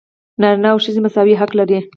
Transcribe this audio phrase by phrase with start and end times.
[0.41, 1.79] نارینه او ښځې مساوي حق لري.